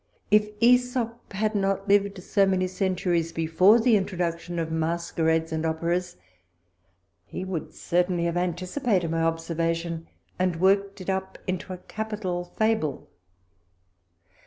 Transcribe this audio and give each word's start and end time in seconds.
If 0.31 0.59
iEsop 0.61 1.31
had 1.33 1.53
not 1.53 1.87
lived 1.87 2.23
so 2.23 2.47
many 2.47 2.65
centuries 2.65 3.31
before 3.31 3.79
the 3.79 3.95
introduction 3.95 4.57
of 4.57 4.71
masquerades 4.71 5.51
and 5.51 5.63
operas, 5.63 6.17
he 7.23 7.45
would 7.45 7.75
certainly 7.75 8.23
have 8.23 8.35
anticipated 8.35 9.11
my 9.11 9.19
observa 9.21 9.75
tion, 9.75 10.07
and 10.39 10.55
worked 10.55 11.01
it 11.01 11.09
up 11.11 11.37
into 11.45 11.71
a 11.71 11.77
capital 11.77 12.43
fable. 12.45 13.09